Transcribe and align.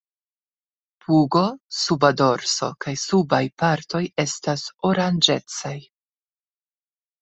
Pugo, 1.05 1.43
suba 1.81 2.11
dorso 2.23 2.71
kaj 2.87 2.95
subaj 3.05 3.45
partoj 3.65 4.05
estas 4.27 4.69
oranĝecaj. 4.93 5.81